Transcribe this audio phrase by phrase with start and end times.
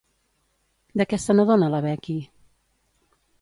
[1.01, 2.17] De què se n'adona la Becky?